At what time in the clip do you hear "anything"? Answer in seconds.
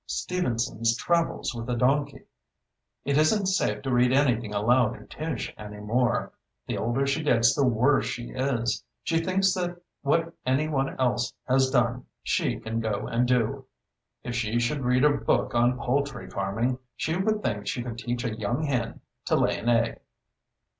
4.11-4.51